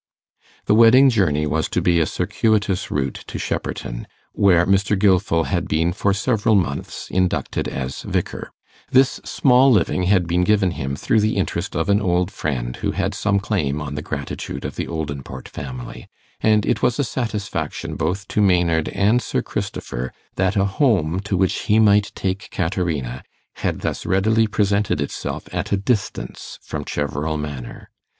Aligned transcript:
The 0.65 0.73
wedding 0.73 1.11
journey 1.11 1.45
was 1.45 1.69
to 1.69 1.79
be 1.79 1.99
a 1.99 2.07
circuitous 2.07 2.89
route 2.89 3.23
to 3.27 3.37
Shepperton, 3.37 4.07
where 4.33 4.65
Mr. 4.65 4.97
Gilfil 4.97 5.43
had 5.45 5.67
been 5.67 5.93
for 5.93 6.11
several 6.11 6.55
months 6.55 7.07
inducted 7.11 7.67
as 7.67 8.01
vicar. 8.01 8.51
This 8.89 9.21
small 9.23 9.71
living 9.71 10.05
had 10.09 10.25
been 10.25 10.43
given 10.43 10.71
him 10.71 10.95
through 10.95 11.19
the 11.19 11.37
interest 11.37 11.75
of 11.75 11.87
an 11.87 12.01
old 12.01 12.31
friend 12.31 12.77
who 12.77 12.93
had 12.93 13.13
some 13.13 13.39
claim 13.39 13.79
on 13.79 13.93
the 13.93 14.01
gratitude 14.01 14.65
of 14.65 14.75
the 14.75 14.87
Oldinport 14.87 15.47
family; 15.47 16.07
and 16.39 16.65
it 16.65 16.81
was 16.81 16.97
a 16.97 17.03
satisfaction 17.03 17.93
both 17.95 18.27
to 18.29 18.41
Maynard 18.41 18.89
and 18.89 19.21
Sir 19.21 19.43
Christopher 19.43 20.11
that 20.35 20.55
a 20.55 20.65
home 20.65 21.19
to 21.19 21.37
which 21.37 21.65
he 21.67 21.77
might 21.77 22.11
take 22.15 22.49
Caterina 22.49 23.21
had 23.57 23.81
thus 23.81 24.07
readily 24.07 24.47
presented 24.47 24.99
itself 24.99 25.47
at 25.53 25.71
a 25.71 25.77
distance 25.77 26.57
from 26.63 26.85
Cheverel 26.85 27.37
Manor. 27.37 27.91